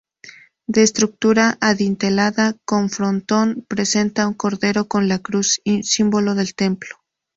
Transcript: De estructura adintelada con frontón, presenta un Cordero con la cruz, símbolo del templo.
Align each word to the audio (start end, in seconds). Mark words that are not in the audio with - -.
De 0.65 0.81
estructura 0.81 1.59
adintelada 1.61 2.57
con 2.65 2.89
frontón, 2.89 3.63
presenta 3.69 4.27
un 4.27 4.33
Cordero 4.33 4.87
con 4.87 5.07
la 5.07 5.19
cruz, 5.19 5.61
símbolo 5.83 6.33
del 6.33 6.55
templo. 6.55 6.97